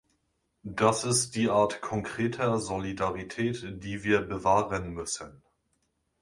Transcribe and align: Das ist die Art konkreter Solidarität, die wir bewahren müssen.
Das 0.63 1.03
ist 1.03 1.35
die 1.35 1.51
Art 1.51 1.81
konkreter 1.83 2.57
Solidarität, 2.57 3.63
die 3.83 4.03
wir 4.03 4.21
bewahren 4.21 4.93
müssen. 4.95 5.43